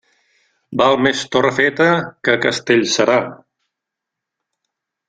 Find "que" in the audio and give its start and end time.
2.29-2.37